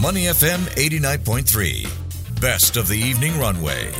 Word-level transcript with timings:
Money 0.00 0.24
FM 0.24 0.58
89.3. 0.76 2.40
Best 2.40 2.76
of 2.76 2.88
the 2.88 2.98
evening 2.98 3.38
runway. 3.38 3.90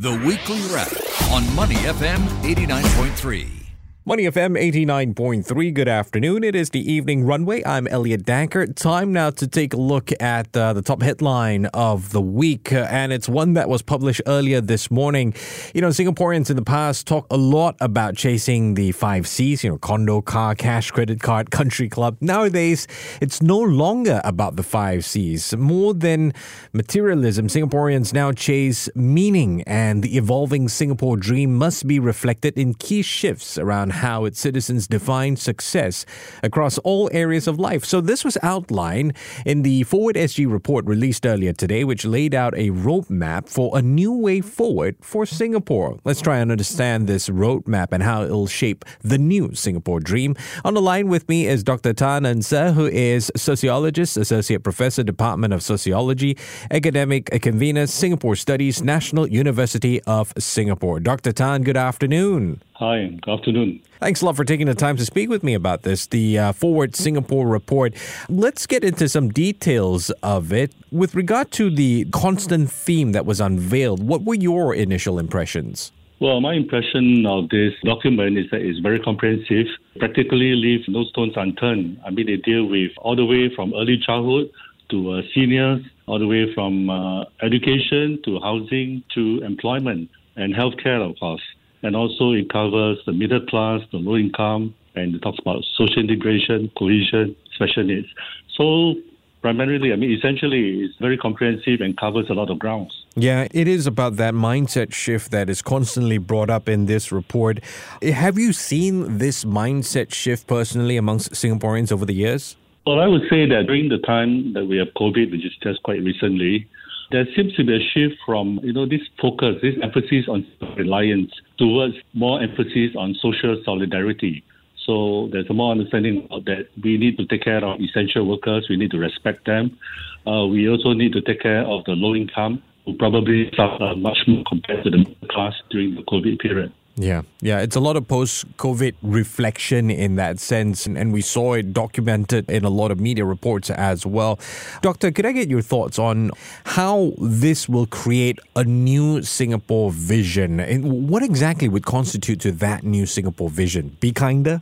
The 0.00 0.12
weekly 0.24 0.60
wrap 0.72 0.92
on 1.30 1.54
Money 1.54 1.74
FM 1.74 2.20
89.3. 2.42 3.59
Money 4.06 4.22
FM 4.22 4.58
89.3. 4.58 5.74
Good 5.74 5.86
afternoon. 5.86 6.42
It 6.42 6.54
is 6.54 6.70
the 6.70 6.80
evening 6.90 7.26
runway. 7.26 7.62
I'm 7.66 7.86
Elliot 7.86 8.24
Dankert. 8.24 8.74
Time 8.74 9.12
now 9.12 9.28
to 9.28 9.46
take 9.46 9.74
a 9.74 9.76
look 9.76 10.10
at 10.22 10.56
uh, 10.56 10.72
the 10.72 10.80
top 10.80 11.02
headline 11.02 11.66
of 11.66 12.10
the 12.12 12.22
week, 12.22 12.72
uh, 12.72 12.88
and 12.88 13.12
it's 13.12 13.28
one 13.28 13.52
that 13.52 13.68
was 13.68 13.82
published 13.82 14.22
earlier 14.26 14.62
this 14.62 14.90
morning. 14.90 15.34
You 15.74 15.82
know, 15.82 15.88
Singaporeans 15.88 16.48
in 16.48 16.56
the 16.56 16.62
past 16.62 17.06
talk 17.06 17.26
a 17.30 17.36
lot 17.36 17.76
about 17.78 18.16
chasing 18.16 18.72
the 18.72 18.92
five 18.92 19.28
C's, 19.28 19.62
you 19.62 19.68
know, 19.68 19.76
condo, 19.76 20.22
car, 20.22 20.54
cash, 20.54 20.90
credit 20.90 21.20
card, 21.20 21.50
country 21.50 21.90
club. 21.90 22.16
Nowadays, 22.22 22.86
it's 23.20 23.42
no 23.42 23.58
longer 23.58 24.22
about 24.24 24.56
the 24.56 24.62
five 24.62 25.04
C's. 25.04 25.54
More 25.54 25.92
than 25.92 26.32
materialism, 26.72 27.48
Singaporeans 27.48 28.14
now 28.14 28.32
chase 28.32 28.88
meaning, 28.94 29.62
and 29.66 30.02
the 30.02 30.16
evolving 30.16 30.70
Singapore 30.70 31.18
dream 31.18 31.54
must 31.54 31.86
be 31.86 31.98
reflected 31.98 32.56
in 32.56 32.72
key 32.72 33.02
shifts 33.02 33.58
around 33.58 33.89
how 33.90 34.24
its 34.24 34.40
citizens 34.40 34.86
define 34.86 35.36
success 35.36 36.06
across 36.42 36.78
all 36.78 37.08
areas 37.12 37.46
of 37.46 37.58
life. 37.58 37.84
So, 37.84 38.00
this 38.00 38.24
was 38.24 38.38
outlined 38.42 39.16
in 39.44 39.62
the 39.62 39.82
Forward 39.84 40.16
SG 40.16 40.50
report 40.50 40.84
released 40.86 41.26
earlier 41.26 41.52
today, 41.52 41.84
which 41.84 42.04
laid 42.04 42.34
out 42.34 42.54
a 42.54 42.70
roadmap 42.70 43.48
for 43.48 43.76
a 43.76 43.82
new 43.82 44.12
way 44.12 44.40
forward 44.40 44.96
for 45.00 45.26
Singapore. 45.26 45.98
Let's 46.04 46.20
try 46.20 46.38
and 46.38 46.50
understand 46.50 47.06
this 47.06 47.28
roadmap 47.28 47.88
and 47.92 48.02
how 48.02 48.22
it'll 48.22 48.46
shape 48.46 48.84
the 49.02 49.18
new 49.18 49.54
Singapore 49.54 50.00
dream. 50.00 50.36
On 50.64 50.74
the 50.74 50.82
line 50.82 51.08
with 51.08 51.28
me 51.28 51.46
is 51.46 51.62
Dr. 51.62 51.92
Tan 51.92 52.26
Ern 52.26 52.42
Ser, 52.42 52.72
who 52.72 52.86
is 52.86 53.30
sociologist, 53.36 54.16
associate 54.16 54.62
professor, 54.62 55.02
Department 55.02 55.52
of 55.52 55.62
Sociology, 55.62 56.36
academic 56.70 57.30
convener, 57.42 57.86
Singapore 57.86 58.36
Studies, 58.36 58.82
National 58.82 59.26
University 59.26 60.00
of 60.02 60.32
Singapore. 60.38 61.00
Dr. 61.00 61.32
Tan, 61.32 61.62
good 61.62 61.76
afternoon. 61.76 62.60
Hi, 62.80 63.08
good 63.08 63.30
afternoon. 63.30 63.82
Thanks 63.98 64.22
a 64.22 64.24
lot 64.24 64.36
for 64.36 64.44
taking 64.46 64.64
the 64.64 64.74
time 64.74 64.96
to 64.96 65.04
speak 65.04 65.28
with 65.28 65.42
me 65.42 65.52
about 65.52 65.82
this, 65.82 66.06
the 66.06 66.38
uh, 66.38 66.52
Forward 66.52 66.96
Singapore 66.96 67.46
report. 67.46 67.92
Let's 68.30 68.66
get 68.66 68.84
into 68.84 69.06
some 69.06 69.28
details 69.28 70.08
of 70.22 70.50
it. 70.50 70.72
With 70.90 71.14
regard 71.14 71.50
to 71.50 71.68
the 71.68 72.06
constant 72.06 72.72
theme 72.72 73.12
that 73.12 73.26
was 73.26 73.38
unveiled, 73.38 74.02
what 74.02 74.22
were 74.22 74.34
your 74.34 74.74
initial 74.74 75.18
impressions? 75.18 75.92
Well, 76.20 76.40
my 76.40 76.54
impression 76.54 77.26
of 77.26 77.50
this 77.50 77.74
document 77.84 78.38
is 78.38 78.46
that 78.50 78.62
it's 78.62 78.78
very 78.78 78.98
comprehensive, 78.98 79.66
practically 79.98 80.54
leaves 80.54 80.88
no 80.88 81.04
stones 81.04 81.34
unturned. 81.36 82.00
I 82.06 82.08
mean, 82.08 82.28
they 82.28 82.36
deal 82.36 82.64
with 82.64 82.92
all 82.96 83.14
the 83.14 83.26
way 83.26 83.54
from 83.54 83.74
early 83.74 83.98
childhood 83.98 84.50
to 84.88 85.18
uh, 85.18 85.22
seniors, 85.34 85.84
all 86.06 86.18
the 86.18 86.26
way 86.26 86.50
from 86.54 86.88
uh, 86.88 87.24
education 87.42 88.22
to 88.24 88.40
housing 88.40 89.02
to 89.14 89.42
employment 89.44 90.08
and 90.36 90.54
healthcare, 90.54 91.06
of 91.06 91.18
course. 91.20 91.42
And 91.82 91.96
also, 91.96 92.32
it 92.32 92.50
covers 92.50 92.98
the 93.06 93.12
middle 93.12 93.44
class, 93.46 93.80
the 93.90 93.98
low 93.98 94.16
income, 94.16 94.74
and 94.94 95.14
it 95.14 95.22
talks 95.22 95.38
about 95.38 95.64
social 95.76 95.98
integration, 95.98 96.70
cohesion, 96.76 97.34
special 97.54 97.84
needs. 97.84 98.08
So, 98.56 98.94
primarily, 99.40 99.92
I 99.92 99.96
mean, 99.96 100.12
essentially, 100.12 100.80
it's 100.80 100.96
very 100.98 101.16
comprehensive 101.16 101.80
and 101.80 101.96
covers 101.96 102.28
a 102.28 102.34
lot 102.34 102.50
of 102.50 102.58
grounds. 102.58 103.06
Yeah, 103.14 103.48
it 103.50 103.66
is 103.66 103.86
about 103.86 104.16
that 104.16 104.34
mindset 104.34 104.92
shift 104.92 105.30
that 105.30 105.48
is 105.48 105.62
constantly 105.62 106.18
brought 106.18 106.50
up 106.50 106.68
in 106.68 106.86
this 106.86 107.10
report. 107.10 107.60
Eh, 108.02 108.10
have 108.10 108.38
you 108.38 108.52
seen 108.52 109.18
this 109.18 109.44
mindset 109.44 110.12
shift 110.12 110.46
personally 110.46 110.96
amongst 110.96 111.32
Singaporeans 111.32 111.90
over 111.90 112.04
the 112.04 112.14
years? 112.14 112.56
Well, 112.86 113.00
I 113.00 113.06
would 113.06 113.22
say 113.28 113.46
that 113.46 113.66
during 113.66 113.88
the 113.88 113.98
time 113.98 114.52
that 114.54 114.66
we 114.66 114.76
have 114.78 114.88
COVID, 114.96 115.30
which 115.30 115.44
is 115.44 115.52
just 115.62 115.82
quite 115.82 116.02
recently, 116.02 116.66
there 117.10 117.26
seems 117.36 117.54
to 117.56 117.64
be 117.64 117.76
a 117.76 117.80
shift 117.92 118.16
from 118.24 118.60
you 118.62 118.72
know 118.72 118.86
this 118.86 119.02
focus, 119.20 119.56
this 119.62 119.74
emphasis 119.82 120.26
on 120.28 120.46
reliance 120.76 121.32
towards 121.60 121.94
more 122.14 122.42
emphasis 122.42 122.96
on 122.96 123.14
social 123.20 123.60
solidarity. 123.64 124.42
So 124.86 125.28
there's 125.30 125.48
a 125.50 125.52
more 125.52 125.70
understanding 125.70 126.26
that 126.30 126.68
we 126.82 126.96
need 126.96 127.18
to 127.18 127.26
take 127.26 127.42
care 127.44 127.62
of 127.62 127.80
essential 127.80 128.26
workers. 128.26 128.66
We 128.68 128.76
need 128.76 128.90
to 128.92 128.98
respect 128.98 129.44
them. 129.44 129.78
Uh, 130.26 130.46
we 130.46 130.68
also 130.68 130.94
need 130.94 131.12
to 131.12 131.20
take 131.20 131.40
care 131.40 131.62
of 131.62 131.84
the 131.84 131.92
low 131.92 132.14
income 132.14 132.62
who 132.86 132.96
probably 132.96 133.50
suffer 133.54 133.94
much 133.96 134.18
more 134.26 134.42
compared 134.48 134.82
to 134.84 134.90
the 134.90 134.98
middle 134.98 135.28
class 135.28 135.54
during 135.70 135.94
the 135.94 136.02
COVID 136.02 136.40
period. 136.40 136.72
Yeah, 136.96 137.22
yeah, 137.40 137.60
it's 137.60 137.76
a 137.76 137.80
lot 137.80 137.96
of 137.96 138.06
post 138.08 138.44
COVID 138.56 138.94
reflection 139.02 139.90
in 139.90 140.16
that 140.16 140.38
sense, 140.38 140.86
and, 140.86 140.98
and, 140.98 141.12
we 141.12 141.22
saw 141.22 141.54
it 141.54 141.72
documented 141.72 142.50
in 142.50 142.64
a 142.64 142.68
lot 142.68 142.90
of 142.90 143.00
media 143.00 143.24
reports 143.24 143.70
as 143.70 144.04
well. 144.04 144.38
Doctor, 144.82 145.10
could 145.10 145.24
I 145.24 145.32
get 145.32 145.48
your 145.48 145.62
thoughts 145.62 145.98
on 145.98 146.30
how 146.64 147.12
this 147.18 147.68
will 147.68 147.86
create 147.86 148.38
a 148.54 148.64
new 148.64 149.22
Singapore 149.22 149.92
vision? 149.92 150.60
And 150.60 151.08
what 151.08 151.22
exactly 151.22 151.68
would 151.68 151.86
constitute 151.86 152.40
to 152.40 152.52
that 152.52 152.82
new 152.82 153.06
Singapore 153.06 153.48
vision? 153.48 153.96
Be 154.00 154.12
kinder? 154.12 154.60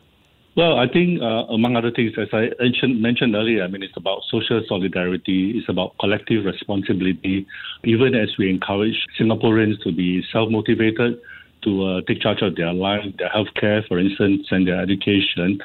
Well, 0.59 0.77
I 0.77 0.89
think, 0.89 1.23
uh, 1.23 1.47
among 1.55 1.77
other 1.77 1.93
things, 1.93 2.13
as 2.19 2.29
I 2.33 2.51
mentioned 2.87 3.35
earlier, 3.35 3.63
I 3.63 3.69
mean, 3.69 3.83
it's 3.83 3.97
about 3.97 4.23
social 4.29 4.61
solidarity, 4.69 5.53
it's 5.57 5.69
about 5.69 5.95
collective 6.01 6.45
responsibility, 6.45 7.47
even 7.85 8.15
as 8.15 8.29
we 8.39 8.51
encourage 8.51 9.07
Singaporeans 9.19 9.81
to 9.85 9.93
be 9.93 10.23
self 10.33 10.51
motivated 10.51 11.21
to 11.69 11.85
uh, 11.85 12.01
take 12.07 12.21
charge 12.21 12.43
of 12.43 12.57
their 12.57 12.73
life, 12.73 13.05
their 13.19 13.31
healthcare, 13.31 13.87
for 13.87 13.99
instance, 13.99 14.47
and 14.51 14.67
their 14.67 14.81
education. 14.81 15.61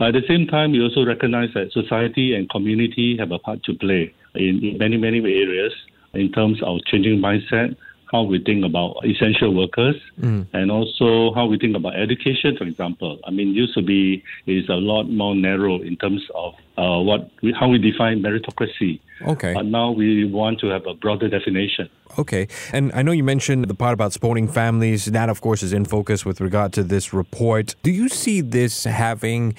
At 0.00 0.14
the 0.14 0.22
same 0.26 0.46
time, 0.46 0.72
we 0.72 0.80
also 0.80 1.04
recognize 1.04 1.50
that 1.54 1.72
society 1.72 2.34
and 2.34 2.48
community 2.48 3.16
have 3.18 3.32
a 3.32 3.38
part 3.38 3.62
to 3.64 3.74
play 3.74 4.14
in, 4.34 4.64
in 4.64 4.78
many, 4.78 4.96
many 4.96 5.18
areas 5.18 5.72
in 6.14 6.32
terms 6.32 6.58
of 6.62 6.78
changing 6.86 7.18
mindset, 7.18 7.76
how 8.10 8.22
we 8.22 8.42
think 8.42 8.64
about 8.64 8.96
essential 9.04 9.54
workers, 9.54 9.96
mm. 10.20 10.46
and 10.52 10.70
also 10.70 11.32
how 11.34 11.46
we 11.46 11.58
think 11.58 11.76
about 11.76 11.94
education, 11.96 12.56
for 12.56 12.64
example. 12.64 13.18
I 13.24 13.30
mean, 13.30 13.54
used 13.54 13.74
to 13.74 13.82
be 13.82 14.22
is 14.46 14.68
a 14.68 14.74
lot 14.74 15.04
more 15.04 15.34
narrow 15.34 15.80
in 15.80 15.96
terms 15.96 16.22
of 16.34 16.54
uh, 16.76 17.00
what 17.00 17.30
we, 17.42 17.52
how 17.52 17.68
we 17.68 17.78
define 17.78 18.22
meritocracy. 18.22 19.00
Okay. 19.22 19.52
But 19.54 19.66
now 19.66 19.90
we 19.90 20.24
want 20.24 20.60
to 20.60 20.68
have 20.68 20.86
a 20.86 20.94
broader 20.94 21.28
definition. 21.28 21.88
Okay. 22.18 22.48
And 22.72 22.90
I 22.94 23.02
know 23.02 23.12
you 23.12 23.22
mentioned 23.22 23.64
the 23.66 23.74
part 23.74 23.94
about 23.94 24.12
supporting 24.12 24.48
families. 24.48 25.04
That, 25.04 25.28
of 25.28 25.40
course, 25.40 25.62
is 25.62 25.72
in 25.72 25.84
focus 25.84 26.24
with 26.24 26.40
regard 26.40 26.72
to 26.74 26.82
this 26.82 27.12
report. 27.12 27.76
Do 27.82 27.90
you 27.90 28.08
see 28.08 28.40
this 28.40 28.84
having 28.84 29.54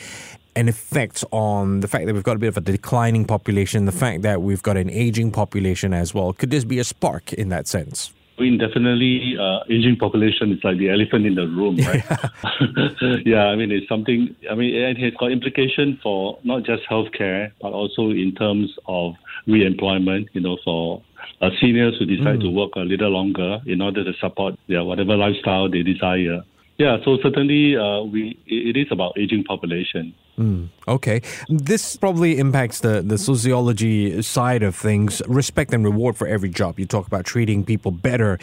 an 0.56 0.67
effect 0.67 1.23
on 1.31 1.79
the 1.79 1.88
fact 1.88 2.06
that 2.07 2.13
we've 2.13 2.23
got 2.23 2.35
a 2.35 2.40
bit 2.40 2.50
of 2.50 2.57
a 2.57 2.61
declining 2.61 3.23
population, 3.23 3.85
the 3.85 3.91
fact 3.94 4.23
that 4.23 4.41
we've 4.41 4.63
got 4.63 4.75
an 4.75 4.90
aging 4.90 5.31
population 5.31 5.94
as 5.94 6.13
well? 6.13 6.34
Could 6.34 6.51
this 6.51 6.66
be 6.66 6.79
a 6.79 6.84
spark 6.84 7.31
in 7.34 7.50
that 7.50 7.67
sense? 7.67 8.11
I 8.38 8.42
mean, 8.44 8.58
definitely, 8.58 9.36
uh, 9.40 9.59
aging 9.69 9.97
population 9.97 10.52
is 10.52 10.64
like 10.64 10.78
the 10.78 10.90
elephant 10.90 11.25
in 11.25 11.36
the 11.36 11.47
room, 11.47 11.78
right? 11.78 12.03
Yeah. 12.09 13.18
yeah, 13.25 13.44
I 13.46 13.56
mean, 13.56 13.72
it's 13.72 13.88
something. 13.88 14.36
I 14.50 14.56
mean, 14.56 14.74
it 14.74 14.97
has 14.97 15.14
got 15.19 15.31
implication 15.31 16.00
for 16.02 16.40
not 16.44 16.64
just 16.64 16.84
healthcare, 16.90 17.52
but 17.62 17.74
also 17.74 18.09
in 18.09 18.34
terms 18.36 18.74
of 18.88 19.14
re-employment. 19.47 20.30
You 20.34 20.41
know, 20.41 20.58
for 20.64 21.03
uh, 21.41 21.50
seniors 21.59 21.97
who 22.00 22.06
decide 22.06 22.40
mm. 22.40 22.44
to 22.44 22.50
work 22.50 22.72
a 22.75 22.80
little 22.80 23.09
longer 23.09 23.59
in 23.66 23.81
order 23.81 24.03
to 24.03 24.14
support 24.20 24.56
their 24.68 24.84
whatever 24.84 25.16
lifestyle 25.16 25.70
they 25.70 25.84
desire. 25.84 26.41
Yeah, 26.78 26.98
so 27.06 27.18
certainly 27.22 27.78
uh, 27.78 28.02
we 28.02 28.38
it 28.48 28.76
is 28.76 28.88
about 28.92 29.18
aging 29.18 29.44
population. 29.44 30.14
Mm, 30.40 30.70
okay. 30.88 31.22
This 31.50 31.96
probably 31.98 32.40
impacts 32.40 32.80
the, 32.80 33.04
the 33.04 33.18
sociology 33.18 34.22
side 34.24 34.64
of 34.64 34.76
things. 34.76 35.22
Respect 35.28 35.74
and 35.74 35.84
reward 35.84 36.18
for 36.18 36.26
every 36.26 36.50
job. 36.50 36.80
You 36.80 36.88
talk 36.88 37.06
about 37.06 37.26
treating 37.26 37.64
people 37.64 37.92
better. 37.92 38.40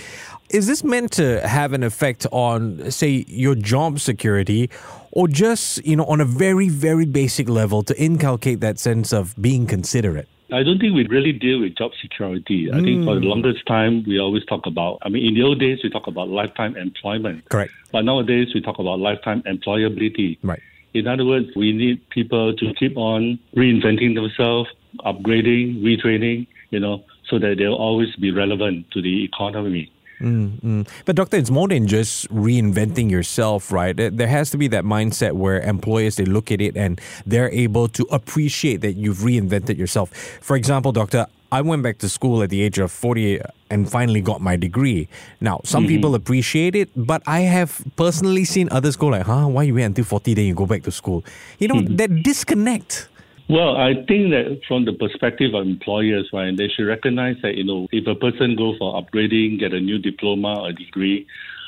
Is 0.51 0.69
this 0.69 0.85
meant 0.85 1.11
to 1.13 1.47
have 1.47 1.73
an 1.73 1.83
effect 1.83 2.27
on, 2.31 2.91
say, 2.91 3.25
your 3.27 3.57
job 3.57 3.99
security, 3.99 4.71
or 5.11 5.27
just, 5.27 5.85
you 5.85 5.97
know, 5.97 6.05
on 6.05 6.21
a 6.21 6.25
very, 6.25 6.69
very 6.69 7.07
basic 7.07 7.49
level 7.49 7.83
to 7.83 7.99
inculcate 8.01 8.61
that 8.61 8.79
sense 8.79 9.13
of 9.13 9.35
being 9.41 9.67
considerate? 9.67 10.29
I 10.51 10.63
don't 10.63 10.79
think 10.79 10.95
we 10.95 11.07
really 11.07 11.33
deal 11.33 11.61
with 11.61 11.77
job 11.77 11.93
security. 12.01 12.71
I 12.73 12.77
mm. 12.77 12.85
think 12.85 13.05
for 13.05 13.15
the 13.15 13.21
hmm. 13.21 13.27
longest 13.27 13.67
time, 13.67 14.03
we 14.07 14.19
always 14.19 14.45
talk 14.47 14.67
about, 14.67 14.99
I 15.03 15.11
mean, 15.11 15.27
in 15.27 15.35
the 15.35 15.43
old 15.43 15.61
days, 15.61 15.81
we 15.85 15.91
talk 15.91 16.07
about 16.07 16.29
lifetime 16.29 16.75
employment. 16.77 17.47
Correct. 17.51 17.71
But 17.93 18.07
nowadays, 18.07 18.49
we 18.55 18.63
talk 18.63 18.79
about 18.79 18.99
lifetime 18.99 19.43
employability. 19.43 20.39
Right. 20.43 20.63
In 20.95 21.07
other 21.07 21.27
words, 21.27 21.49
we 21.55 21.73
need 21.73 22.09
people 22.09 22.57
to 22.57 22.75
keep 22.75 22.97
on 22.97 23.39
reinventing 23.55 24.15
themselves, 24.15 24.71
upgrading, 25.01 25.83
retraining, 25.83 26.47
you 26.71 26.81
know, 26.81 27.05
so 27.29 27.39
that 27.39 27.59
they'll 27.59 27.75
always 27.75 28.15
be 28.17 28.31
relevant 28.31 28.91
to 28.93 29.03
the 29.03 29.25
economy. 29.25 29.93
Mm-hmm. 30.21 30.83
But 31.05 31.17
doctor, 31.17 31.37
it's 31.37 31.51
more 31.51 31.69
than 31.69 31.87
just 31.87 32.29
reinventing 32.29 33.11
yourself, 33.11 33.71
right? 33.73 33.97
There 33.97 34.27
has 34.27 34.51
to 34.51 34.59
be 34.59 34.69
that 34.69 34.85
mindset 34.85 35.33
where 35.33 35.61
employers 35.61 36.17
they 36.17 36.25
look 36.25 36.51
at 36.51 36.61
it 36.61 36.77
and 36.77 37.01
they're 37.27 37.51
able 37.51 37.89
to 37.89 38.07
appreciate 38.11 38.81
that 38.83 38.95
you've 38.95 39.19
reinvented 39.19 39.79
yourself. 39.79 40.11
For 40.41 40.57
example, 40.57 40.93
doctor, 40.93 41.27
I 41.51 41.63
went 41.63 41.83
back 41.83 41.99
to 41.99 42.09
school 42.09 42.43
at 42.43 42.51
the 42.51 42.61
age 42.61 42.79
of 42.79 42.93
40 42.93 43.41
and 43.71 43.91
finally 43.91 44.21
got 44.21 44.41
my 44.41 44.57
degree. 44.57 45.09
Now, 45.41 45.61
some 45.65 45.85
mm-hmm. 45.85 45.89
people 45.89 46.15
appreciate 46.15 46.75
it, 46.75 46.91
but 46.95 47.23
I 47.27 47.41
have 47.41 47.83
personally 47.97 48.45
seen 48.45 48.69
others 48.71 48.97
go 48.97 49.07
like, 49.07 49.23
huh, 49.23 49.47
why 49.47 49.63
you 49.63 49.75
wait 49.75 49.85
until 49.85 50.05
40 50.05 50.35
then 50.35 50.45
you 50.45 50.55
go 50.55 50.67
back 50.67 50.83
to 50.83 50.93
school? 50.93 51.25
You 51.59 51.69
know, 51.69 51.77
mm-hmm. 51.77 51.97
that 51.97 52.23
disconnect 52.23 53.09
Well, 53.49 53.77
I 53.79 53.95
think 53.95 54.31
that 54.31 54.61
from 54.69 54.85
the 54.85 54.93
perspective 54.93 55.55
of 55.55 55.67
employers, 55.67 56.29
right, 56.35 56.55
they 56.55 56.69
should 56.69 56.87
recognize 56.87 57.37
that, 57.43 57.55
you 57.57 57.65
know, 57.65 57.89
if 57.93 58.07
a 58.07 58.15
person 58.15 58.57
go 58.57 58.77
for 58.79 59.03
upgrading, 59.03 59.59
get 59.59 59.73
a 59.73 59.81
new 59.81 59.99
diploma 59.99 60.61
or 60.61 60.73
degree, 60.73 61.27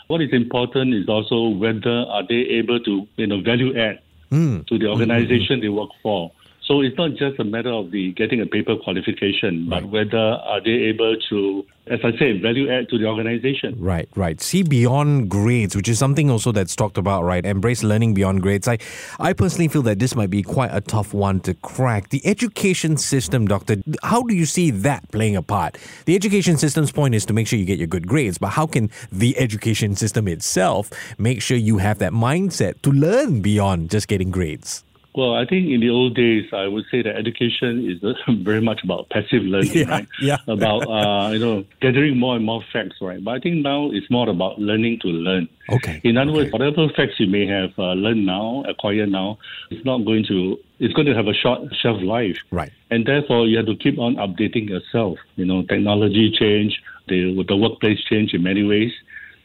what 0.08 0.20
is 0.20 0.30
important 0.32 0.92
is 0.92 1.08
also 1.08 1.48
whether 1.48 1.90
are 1.90 2.26
they 2.26 2.34
able 2.60 2.80
to, 2.80 3.06
you 3.16 3.26
know, 3.26 3.40
value 3.40 3.78
add 3.78 4.00
mm. 4.30 4.66
to 4.66 4.78
the 4.78 4.88
organization 4.88 5.56
mm-hmm. 5.56 5.62
they 5.62 5.68
work 5.68 5.90
for. 6.02 6.30
So 6.70 6.82
it's 6.82 6.96
not 6.96 7.16
just 7.16 7.40
a 7.40 7.44
matter 7.44 7.72
of 7.72 7.90
the 7.90 8.12
getting 8.12 8.40
a 8.40 8.46
paper 8.46 8.76
qualification, 8.76 9.68
right. 9.68 9.82
but 9.82 9.90
whether 9.90 10.16
are 10.16 10.62
they 10.62 10.70
able 10.70 11.16
to, 11.28 11.66
as 11.88 11.98
I 12.04 12.16
said, 12.16 12.42
value 12.42 12.70
add 12.70 12.88
to 12.90 12.98
the 12.98 13.06
organization. 13.06 13.74
Right, 13.76 14.08
right. 14.14 14.40
See 14.40 14.62
beyond 14.62 15.30
grades, 15.30 15.74
which 15.74 15.88
is 15.88 15.98
something 15.98 16.30
also 16.30 16.52
that's 16.52 16.76
talked 16.76 16.96
about, 16.96 17.24
right? 17.24 17.44
Embrace 17.44 17.82
learning 17.82 18.14
beyond 18.14 18.42
grades. 18.42 18.68
I, 18.68 18.78
I 19.18 19.32
personally 19.32 19.66
feel 19.66 19.82
that 19.82 19.98
this 19.98 20.14
might 20.14 20.30
be 20.30 20.44
quite 20.44 20.70
a 20.72 20.80
tough 20.80 21.12
one 21.12 21.40
to 21.40 21.54
crack. 21.54 22.10
The 22.10 22.24
education 22.24 22.96
system, 22.96 23.48
doctor, 23.48 23.78
how 24.04 24.22
do 24.22 24.32
you 24.32 24.46
see 24.46 24.70
that 24.70 25.10
playing 25.10 25.34
a 25.34 25.42
part? 25.42 25.76
The 26.04 26.14
education 26.14 26.56
system's 26.56 26.92
point 26.92 27.16
is 27.16 27.26
to 27.26 27.32
make 27.32 27.48
sure 27.48 27.58
you 27.58 27.64
get 27.64 27.78
your 27.78 27.88
good 27.88 28.06
grades, 28.06 28.38
but 28.38 28.50
how 28.50 28.68
can 28.68 28.92
the 29.10 29.36
education 29.40 29.96
system 29.96 30.28
itself 30.28 30.88
make 31.18 31.42
sure 31.42 31.56
you 31.56 31.78
have 31.78 31.98
that 31.98 32.12
mindset 32.12 32.80
to 32.82 32.92
learn 32.92 33.40
beyond 33.40 33.90
just 33.90 34.06
getting 34.06 34.30
grades? 34.30 34.84
Well, 35.14 35.34
I 35.34 35.44
think 35.44 35.68
in 35.68 35.80
the 35.80 35.90
old 35.90 36.14
days, 36.14 36.44
I 36.52 36.68
would 36.68 36.84
say 36.90 37.02
that 37.02 37.16
education 37.16 37.84
is 37.90 37.98
very 38.44 38.60
much 38.60 38.84
about 38.84 39.08
passive 39.10 39.42
learning, 39.42 39.72
yeah, 39.72 39.88
right? 39.88 40.08
Yeah. 40.20 40.36
About 40.46 40.82
uh, 40.88 41.30
you 41.32 41.38
know 41.40 41.64
gathering 41.80 42.16
more 42.18 42.36
and 42.36 42.44
more 42.44 42.62
facts, 42.72 42.96
right? 43.00 43.22
But 43.22 43.32
I 43.32 43.40
think 43.40 43.56
now 43.64 43.90
it's 43.90 44.08
more 44.10 44.28
about 44.28 44.58
learning 44.60 45.00
to 45.00 45.08
learn. 45.08 45.48
Okay. 45.68 46.00
In 46.04 46.16
other 46.16 46.30
okay. 46.30 46.38
words, 46.38 46.52
whatever 46.52 46.88
facts 46.94 47.18
you 47.18 47.26
may 47.26 47.46
have 47.46 47.70
uh, 47.78 47.92
learned 47.92 48.24
now, 48.24 48.62
acquired 48.68 49.10
now, 49.10 49.38
it's 49.70 49.84
not 49.84 50.04
going 50.04 50.24
to. 50.28 50.58
It's 50.78 50.94
going 50.94 51.06
to 51.06 51.14
have 51.14 51.26
a 51.26 51.34
short 51.34 51.60
shelf 51.82 52.00
life. 52.02 52.38
Right. 52.50 52.72
And 52.90 53.04
therefore, 53.04 53.46
you 53.46 53.56
have 53.58 53.66
to 53.66 53.76
keep 53.76 53.98
on 53.98 54.14
updating 54.16 54.68
yourself. 54.68 55.18
You 55.36 55.44
know, 55.44 55.62
technology 55.62 56.30
change, 56.38 56.80
the 57.08 57.44
the 57.48 57.56
workplace 57.56 57.98
change 58.04 58.32
in 58.32 58.42
many 58.42 58.62
ways, 58.62 58.92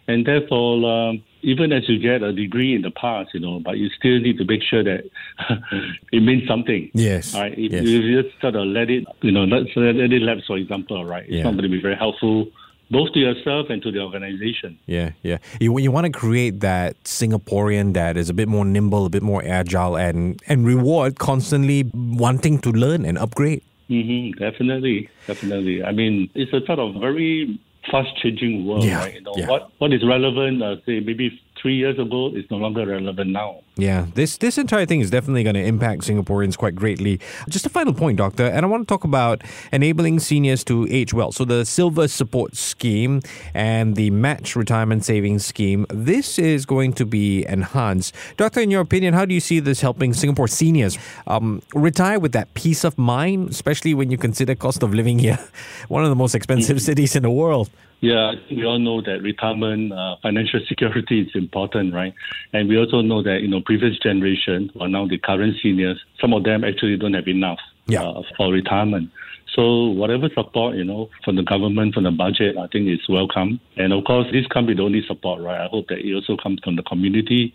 and 0.08 0.26
therefore. 0.26 1.10
Um, 1.10 1.24
even 1.46 1.72
as 1.72 1.88
you 1.88 2.00
get 2.00 2.24
a 2.24 2.34
degree 2.34 2.74
in 2.74 2.82
the 2.82 2.90
past, 2.90 3.30
you 3.36 3.40
know, 3.40 3.60
but 3.60 3.78
you 3.78 3.88
still 3.90 4.20
need 4.20 4.36
to 4.40 4.46
make 4.46 4.64
sure 4.64 4.84
that 4.84 5.04
it 6.12 6.24
means 6.24 6.48
something. 6.48 6.90
Yes. 6.96 7.36
Right. 7.36 7.54
If, 7.54 7.72
yes. 7.72 7.84
you 7.84 8.24
just 8.24 8.42
sort 8.42 8.56
of 8.56 8.66
let 8.66 8.90
it, 8.90 9.06
you 9.22 9.32
know, 9.32 9.44
let, 9.44 9.68
let 9.78 10.12
it 10.12 10.22
lapse, 10.24 10.48
for 10.48 10.58
example, 10.58 11.06
right? 11.06 11.24
It's 11.24 11.34
yeah. 11.34 11.44
not 11.44 11.52
going 11.52 11.64
to 11.64 11.70
be 11.70 11.80
very 11.80 11.96
helpful 11.96 12.48
both 12.92 13.14
to 13.14 13.20
yourself 13.20 13.68
and 13.70 13.82
to 13.84 13.92
the 13.92 14.00
organization. 14.00 14.78
Yeah, 14.86 15.12
yeah. 15.24 15.38
You 15.60 15.78
you 15.80 15.92
want 15.92 16.06
to 16.06 16.12
create 16.12 16.60
that 16.60 17.02
Singaporean 17.04 17.94
that 17.94 18.18
is 18.18 18.30
a 18.30 18.34
bit 18.34 18.48
more 18.48 18.66
nimble, 18.66 19.06
a 19.06 19.10
bit 19.10 19.24
more 19.24 19.44
agile, 19.44 19.98
and 19.98 20.42
and 20.48 20.66
reward 20.66 21.18
constantly 21.18 21.90
wanting 21.94 22.60
to 22.60 22.72
learn 22.72 23.06
and 23.06 23.18
upgrade. 23.18 23.64
Mm-hmm, 23.90 24.40
definitely, 24.40 25.10
definitely. 25.28 25.84
I 25.84 25.92
mean, 25.92 26.30
it's 26.34 26.54
a 26.54 26.66
sort 26.66 26.80
of 26.80 26.96
very 26.96 27.60
fast 27.92 28.16
changing 28.22 28.66
world, 28.66 28.84
yeah, 28.84 29.00
right? 29.00 29.14
You 29.16 29.22
know, 29.22 29.34
yeah. 29.36 29.48
what 29.48 29.70
what 29.78 29.94
is 29.94 30.04
relevant, 30.06 30.64
uh, 30.64 30.78
say 30.86 31.00
maybe 31.00 31.42
three 31.66 31.78
years 31.78 31.98
ago 31.98 32.30
is 32.36 32.46
no 32.52 32.58
longer 32.58 32.86
relevant 32.86 33.32
now. 33.32 33.60
Yeah, 33.76 34.06
this 34.14 34.38
this 34.38 34.60
entire 34.60 34.86
thing 34.86 35.02
is 35.02 35.10
definitely 35.10 35.42
going 35.42 35.56
to 35.56 35.64
impact 35.64 36.04
Singaporeans 36.04 36.56
quite 36.56 36.76
greatly. 36.76 37.20
Just 37.50 37.66
a 37.66 37.70
final 37.70 37.92
point, 37.92 38.20
Doctor, 38.20 38.46
and 38.46 38.64
I 38.64 38.70
want 38.70 38.88
to 38.88 38.94
talk 38.94 39.04
about 39.04 39.44
enabling 39.72 40.20
seniors 40.20 40.64
to 40.66 40.88
age 40.92 41.12
well. 41.12 41.32
So 41.32 41.44
the 41.44 41.66
Silver 41.66 42.08
Support 42.08 42.56
Scheme 42.56 43.22
and 43.56 43.96
the 43.96 44.12
Match 44.12 44.56
Retirement 44.56 45.04
Savings 45.06 45.44
Scheme, 45.44 45.88
this 45.90 46.38
is 46.38 46.68
going 46.68 46.94
to 46.94 47.06
be 47.06 47.44
enhanced. 47.48 48.14
Doctor, 48.38 48.62
in 48.62 48.70
your 48.70 48.82
opinion, 48.82 49.16
how 49.16 49.26
do 49.26 49.34
you 49.34 49.42
see 49.42 49.60
this 49.60 49.82
helping 49.82 50.14
Singapore 50.14 50.48
seniors 50.48 51.00
um, 51.26 51.64
retire 51.74 52.20
with 52.20 52.34
that 52.34 52.54
peace 52.54 52.84
of 52.84 52.96
mind, 53.00 53.50
especially 53.50 53.96
when 53.96 54.12
you 54.12 54.20
consider 54.20 54.54
cost 54.54 54.84
of 54.84 54.94
living 54.94 55.18
here, 55.18 55.40
one 55.88 56.04
of 56.04 56.10
the 56.10 56.16
most 56.16 56.36
expensive 56.36 56.78
mm-hmm. 56.78 56.86
cities 56.86 57.16
in 57.16 57.24
the 57.24 57.32
world? 57.32 57.72
Yeah, 58.02 58.34
we 58.52 58.66
all 58.66 58.78
know 58.78 59.02
that 59.02 59.22
retirement, 59.22 59.92
uh, 59.92 60.18
financial 60.22 60.60
security 60.68 61.22
is 61.22 61.30
important, 61.34 61.94
right? 61.94 62.14
And 62.54 62.70
we 62.70 62.78
also 62.78 63.02
know 63.02 63.24
that 63.24 63.42
you 63.42 63.48
know 63.48 63.62
previous 63.62 63.98
generation, 64.00 64.70
or 64.76 64.88
now 64.88 65.08
the 65.08 65.18
current 65.18 65.56
seniors, 65.64 66.00
some 66.20 66.34
of 66.34 66.44
them 66.44 66.64
actually 66.64 66.98
don't 66.98 67.14
have 67.14 67.28
enough 67.28 67.60
yeah. 67.88 68.04
uh, 68.04 68.22
for 68.38 68.52
retirement. 68.52 69.10
So 69.56 69.86
whatever 69.86 70.30
support 70.36 70.76
you 70.76 70.84
know 70.84 71.10
from 71.24 71.38
the 71.38 71.44
government, 71.44 71.94
from 71.94 72.04
the 72.04 72.12
budget, 72.12 72.58
I 72.58 72.68
think 72.68 72.90
is 72.90 73.08
welcome. 73.08 73.60
And 73.78 73.94
of 73.94 74.04
course, 74.04 74.28
this 74.32 74.46
can't 74.48 74.68
be 74.68 74.76
the 74.76 74.84
only 74.84 75.04
support, 75.08 75.42
right? 75.42 75.62
I 75.62 75.68
hope 75.68 75.88
that 75.88 76.00
it 76.00 76.14
also 76.14 76.36
comes 76.42 76.60
from 76.64 76.76
the 76.76 76.84
community, 76.84 77.54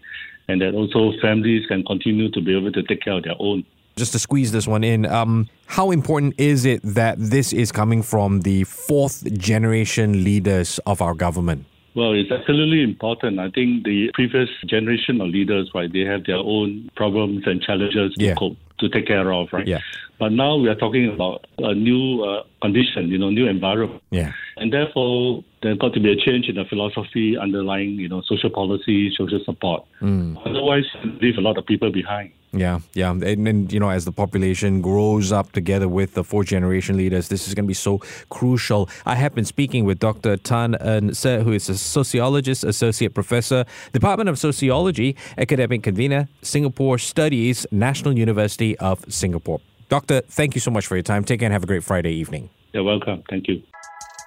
and 0.48 0.60
that 0.62 0.74
also 0.74 1.12
families 1.20 1.66
can 1.66 1.84
continue 1.84 2.30
to 2.30 2.40
be 2.40 2.56
able 2.56 2.72
to 2.72 2.82
take 2.82 3.02
care 3.02 3.14
of 3.14 3.24
their 3.24 3.36
own 3.38 3.64
just 4.00 4.12
to 4.12 4.18
squeeze 4.18 4.50
this 4.50 4.66
one 4.66 4.82
in, 4.82 5.06
um, 5.06 5.48
how 5.66 5.92
important 5.92 6.34
is 6.38 6.64
it 6.64 6.80
that 6.82 7.14
this 7.18 7.52
is 7.52 7.70
coming 7.70 8.02
from 8.02 8.40
the 8.40 8.64
fourth 8.64 9.22
generation 9.34 10.24
leaders 10.24 10.80
of 10.86 11.00
our 11.00 11.14
government? 11.14 11.66
Well, 11.94 12.12
it's 12.14 12.30
absolutely 12.30 12.82
important. 12.82 13.38
I 13.38 13.50
think 13.50 13.84
the 13.84 14.10
previous 14.14 14.48
generation 14.66 15.20
of 15.20 15.28
leaders, 15.28 15.70
right, 15.74 15.92
they 15.92 16.06
have 16.12 16.24
their 16.24 16.38
own 16.38 16.90
problems 16.96 17.42
and 17.46 17.60
challenges 17.60 18.14
yeah. 18.16 18.30
to 18.30 18.38
cope, 18.38 18.56
to 18.78 18.88
take 18.88 19.06
care 19.06 19.32
of, 19.32 19.48
right? 19.52 19.66
Yeah. 19.66 19.80
But 20.18 20.32
now 20.32 20.56
we 20.56 20.68
are 20.68 20.74
talking 20.74 21.12
about 21.12 21.46
a 21.58 21.74
new 21.74 22.22
uh, 22.22 22.44
condition, 22.62 23.08
you 23.08 23.18
know, 23.18 23.30
new 23.30 23.46
environment. 23.48 24.02
Yeah. 24.10 24.32
And 24.56 24.72
therefore, 24.72 25.44
there's 25.62 25.78
got 25.78 25.92
to 25.94 26.00
be 26.00 26.12
a 26.12 26.16
change 26.16 26.48
in 26.48 26.54
the 26.56 26.64
philosophy 26.64 27.36
underlying, 27.36 27.92
you 27.92 28.08
know, 28.08 28.22
social 28.26 28.50
policy, 28.50 29.12
social 29.16 29.40
support. 29.44 29.84
Mm. 30.00 30.40
Otherwise, 30.46 30.84
leave 31.20 31.36
a 31.38 31.40
lot 31.40 31.58
of 31.58 31.66
people 31.66 31.90
behind. 31.90 32.32
Yeah, 32.52 32.80
yeah, 32.94 33.10
and, 33.10 33.22
and 33.22 33.72
you 33.72 33.78
know, 33.78 33.90
as 33.90 34.04
the 34.04 34.12
population 34.12 34.80
grows 34.80 35.30
up 35.30 35.52
together 35.52 35.88
with 35.88 36.14
the 36.14 36.24
fourth 36.24 36.48
generation 36.48 36.96
leaders, 36.96 37.28
this 37.28 37.46
is 37.46 37.54
going 37.54 37.64
to 37.64 37.68
be 37.68 37.74
so 37.74 37.98
crucial. 38.28 38.88
I 39.06 39.14
have 39.14 39.34
been 39.34 39.44
speaking 39.44 39.84
with 39.84 40.00
Dr. 40.00 40.36
Tan 40.36 40.76
Ern 40.80 41.14
Ser, 41.14 41.42
who 41.42 41.52
is 41.52 41.68
a 41.68 41.78
sociologist, 41.78 42.64
associate 42.64 43.14
professor, 43.14 43.64
Department 43.92 44.28
of 44.28 44.38
Sociology, 44.38 45.16
academic 45.38 45.84
convener, 45.84 46.28
Singapore 46.42 46.98
Studies, 46.98 47.66
National 47.70 48.18
University 48.18 48.76
of 48.78 49.04
Singapore. 49.08 49.60
Doctor, 49.88 50.20
thank 50.22 50.54
you 50.56 50.60
so 50.60 50.72
much 50.72 50.86
for 50.86 50.96
your 50.96 51.04
time. 51.04 51.24
Take 51.24 51.40
care 51.40 51.46
and 51.46 51.52
have 51.52 51.62
a 51.62 51.66
great 51.66 51.84
Friday 51.84 52.12
evening. 52.12 52.50
You're 52.72 52.84
welcome. 52.84 53.22
Thank 53.30 53.46
you. 53.46 53.62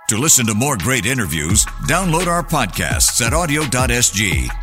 To 0.09 0.17
listen 0.17 0.45
to 0.45 0.53
more 0.53 0.77
great 0.77 1.05
interviews, 1.05 1.65
download 1.87 2.27
our 2.27 2.43
podcasts 2.43 3.25
at 3.25 3.33
awedio.sg 3.33 4.62